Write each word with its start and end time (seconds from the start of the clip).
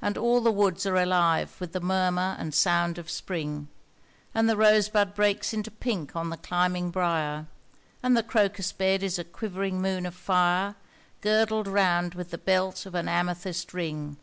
And 0.00 0.16
all 0.16 0.40
the 0.40 0.50
woods 0.50 0.86
are 0.86 0.96
alive 0.96 1.54
with 1.60 1.72
the 1.72 1.82
murmur 1.82 2.34
and 2.38 2.54
sound 2.54 2.96
of 2.96 3.10
Spring, 3.10 3.68
And 4.34 4.48
the 4.48 4.56
rose 4.56 4.88
bud 4.88 5.14
breaks 5.14 5.52
into 5.52 5.70
pink 5.70 6.16
on 6.16 6.30
the 6.30 6.38
climbing 6.38 6.90
briar, 6.90 7.44
And 8.02 8.16
the 8.16 8.22
crocus 8.22 8.72
bed 8.72 9.02
is 9.02 9.18
a 9.18 9.22
quivering 9.24 9.82
moon 9.82 10.06
of 10.06 10.14
fire 10.14 10.76
Girdled 11.20 11.68
round 11.68 12.14
with 12.14 12.30
the 12.30 12.38
belt 12.38 12.86
of 12.86 12.94
an 12.94 13.06
amethyst 13.06 13.74
ring. 13.74 14.16